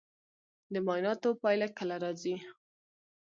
[0.73, 2.35] د معایناتو پایله کله راځي؟